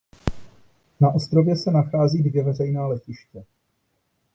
Na 0.99 1.11
ostrově 1.11 1.55
se 1.57 1.71
nachází 1.71 2.23
dvě 2.23 2.43
veřejná 2.43 2.87
letiště. 2.87 3.45